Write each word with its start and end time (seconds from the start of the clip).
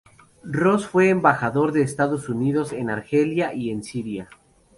Ross 0.51 0.87
fue 0.87 1.09
embajador 1.09 1.71
de 1.73 1.83
Estados 1.83 2.27
Unidos 2.27 2.73
en 2.73 2.89
Argelia 2.89 3.53
y 3.53 3.69
en 3.69 3.83
Siria. 3.83 4.29